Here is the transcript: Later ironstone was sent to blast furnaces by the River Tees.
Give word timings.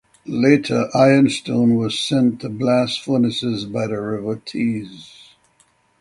Later 0.25 0.87
ironstone 0.95 1.75
was 1.75 1.99
sent 1.99 2.41
to 2.41 2.49
blast 2.49 3.03
furnaces 3.03 3.65
by 3.65 3.85
the 3.85 4.01
River 4.01 4.37
Tees. 4.43 5.13